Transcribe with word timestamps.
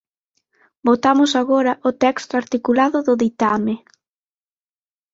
Votamos 0.89 1.31
agora 1.41 1.73
o 1.89 1.91
texto 2.03 2.33
articulado 2.41 2.97
do 3.07 3.13
ditame. 3.23 3.75